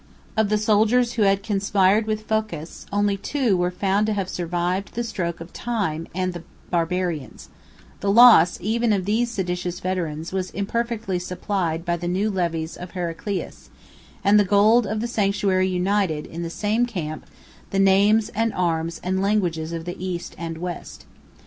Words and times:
76 0.35 0.35
Of 0.41 0.49
the 0.49 0.57
soldiers 0.65 1.13
who 1.13 1.21
had 1.21 1.43
conspired 1.43 2.07
with 2.07 2.23
Phocas, 2.27 2.87
only 2.91 3.17
two 3.17 3.55
were 3.55 3.69
found 3.69 4.07
to 4.07 4.13
have 4.13 4.29
survived 4.29 4.95
the 4.95 5.03
stroke 5.03 5.39
of 5.39 5.53
time 5.53 6.07
and 6.15 6.29
of 6.35 6.41
the 6.41 6.47
Barbarians; 6.71 7.49
77 7.99 7.99
the 7.99 8.11
loss, 8.11 8.57
even 8.61 8.93
of 8.93 9.05
these 9.05 9.29
seditious 9.29 9.79
veterans, 9.79 10.31
was 10.33 10.49
imperfectly 10.49 11.19
supplied 11.19 11.85
by 11.85 11.97
the 11.97 12.07
new 12.07 12.31
levies 12.31 12.77
of 12.77 12.89
Heraclius, 12.93 13.69
and 14.23 14.39
the 14.39 14.43
gold 14.43 14.87
of 14.87 15.01
the 15.01 15.07
sanctuary 15.07 15.67
united, 15.67 16.25
in 16.25 16.41
the 16.41 16.49
same 16.49 16.87
camp, 16.87 17.27
the 17.69 17.77
names, 17.77 18.29
and 18.29 18.51
arms, 18.55 18.99
and 19.03 19.21
languages 19.21 19.71
of 19.71 19.85
the 19.85 20.03
East 20.03 20.33
and 20.39 20.57
West. 20.57 21.05